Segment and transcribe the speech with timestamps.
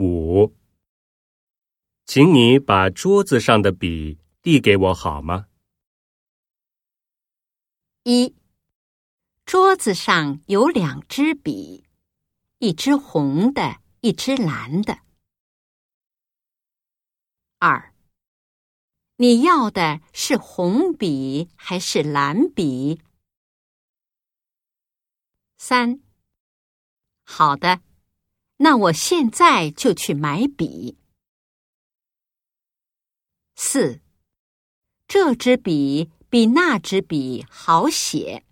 [0.00, 0.56] 五，
[2.06, 5.48] 请你把桌子上的笔递给我好吗？
[8.04, 8.34] 一，
[9.44, 11.84] 桌子上有两支笔，
[12.60, 15.00] 一支红的，一支蓝的。
[17.58, 17.92] 二，
[19.16, 23.02] 你要的是红笔还是蓝笔？
[25.58, 26.00] 三，
[27.22, 27.82] 好的。
[28.62, 30.98] 那我现在就去买笔。
[33.54, 34.02] 四，
[35.08, 38.44] 这支笔比那支笔好写。